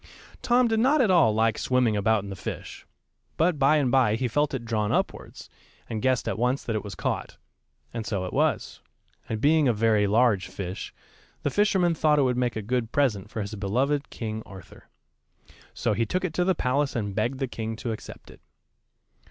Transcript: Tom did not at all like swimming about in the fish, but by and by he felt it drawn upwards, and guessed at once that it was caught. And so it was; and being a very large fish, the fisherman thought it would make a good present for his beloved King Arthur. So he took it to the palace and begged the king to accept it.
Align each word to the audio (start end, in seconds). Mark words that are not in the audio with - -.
Tom 0.41 0.67
did 0.67 0.79
not 0.79 0.99
at 0.99 1.11
all 1.11 1.31
like 1.31 1.59
swimming 1.59 1.95
about 1.95 2.23
in 2.23 2.31
the 2.31 2.35
fish, 2.35 2.87
but 3.37 3.59
by 3.59 3.77
and 3.77 3.91
by 3.91 4.15
he 4.15 4.27
felt 4.27 4.51
it 4.51 4.65
drawn 4.65 4.91
upwards, 4.91 5.47
and 5.87 6.01
guessed 6.01 6.27
at 6.27 6.39
once 6.39 6.63
that 6.63 6.75
it 6.75 6.83
was 6.83 6.95
caught. 6.95 7.37
And 7.93 8.03
so 8.03 8.25
it 8.25 8.33
was; 8.33 8.81
and 9.29 9.39
being 9.39 9.67
a 9.67 9.73
very 9.73 10.07
large 10.07 10.47
fish, 10.47 10.91
the 11.43 11.51
fisherman 11.51 11.93
thought 11.93 12.17
it 12.17 12.23
would 12.23 12.35
make 12.35 12.55
a 12.55 12.63
good 12.63 12.91
present 12.91 13.29
for 13.29 13.41
his 13.41 13.53
beloved 13.53 14.09
King 14.09 14.41
Arthur. 14.43 14.89
So 15.71 15.93
he 15.93 16.07
took 16.07 16.23
it 16.25 16.33
to 16.33 16.43
the 16.43 16.55
palace 16.55 16.95
and 16.95 17.13
begged 17.13 17.37
the 17.37 17.47
king 17.47 17.75
to 17.75 17.91
accept 17.91 18.31
it. 18.31 18.41